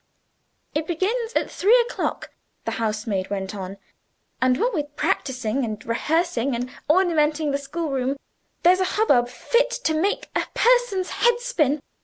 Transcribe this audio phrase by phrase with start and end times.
[0.73, 2.31] "It begins at three o'clock,"
[2.65, 3.77] the housemaid went on,
[4.41, 8.17] "and, what with practicing and rehearsing, and ornamenting the schoolroom,
[8.63, 11.83] there's a hubbub fit to make a person's head spin.